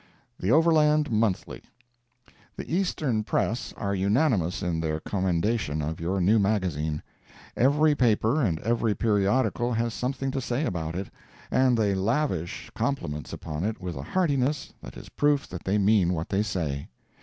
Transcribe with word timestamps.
The 0.39 0.51
"Overland 0.51 1.11
Monthly." 1.11 1.61
The 2.57 2.73
Eastern 2.75 3.23
press 3.23 3.71
are 3.77 3.93
unanimous 3.93 4.63
in 4.63 4.79
their 4.79 4.99
commendation 4.99 5.79
of 5.79 5.99
your 5.99 6.19
new 6.19 6.39
magazine. 6.39 7.03
Every 7.55 7.93
paper 7.93 8.41
and 8.41 8.59
every 8.61 8.95
periodical 8.95 9.73
has 9.73 9.93
something 9.93 10.31
to 10.31 10.41
say 10.41 10.65
about 10.65 10.95
it, 10.95 11.11
and 11.51 11.77
they 11.77 11.93
lavish 11.93 12.71
compliments 12.73 13.31
upon 13.31 13.63
it 13.63 13.79
with 13.79 13.95
a 13.95 14.01
heartiness 14.01 14.73
that 14.81 14.97
is 14.97 15.09
proof 15.09 15.47
that 15.49 15.65
they 15.65 15.77
mean 15.77 16.13
what 16.13 16.29
they 16.29 16.41
say. 16.41 16.87